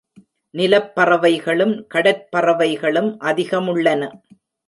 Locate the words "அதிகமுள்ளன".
3.19-4.11